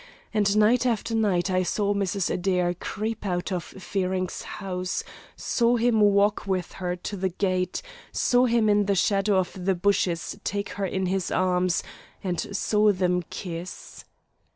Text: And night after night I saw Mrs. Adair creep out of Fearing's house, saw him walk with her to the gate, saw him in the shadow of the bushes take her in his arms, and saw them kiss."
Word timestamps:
And 0.33 0.57
night 0.57 0.87
after 0.87 1.13
night 1.13 1.51
I 1.51 1.61
saw 1.61 1.93
Mrs. 1.93 2.31
Adair 2.31 2.73
creep 2.73 3.23
out 3.23 3.51
of 3.51 3.63
Fearing's 3.63 4.41
house, 4.41 5.03
saw 5.35 5.75
him 5.75 6.01
walk 6.01 6.47
with 6.47 6.71
her 6.81 6.95
to 6.95 7.15
the 7.15 7.29
gate, 7.29 7.83
saw 8.11 8.45
him 8.45 8.67
in 8.67 8.85
the 8.87 8.95
shadow 8.95 9.37
of 9.37 9.53
the 9.63 9.75
bushes 9.75 10.39
take 10.43 10.69
her 10.69 10.87
in 10.87 11.05
his 11.05 11.29
arms, 11.29 11.83
and 12.23 12.39
saw 12.57 12.91
them 12.91 13.21
kiss." 13.29 14.03